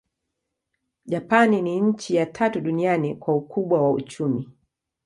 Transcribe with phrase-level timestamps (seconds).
[1.05, 4.49] Japani ni nchi ya tatu duniani kwa ukubwa wa uchumi.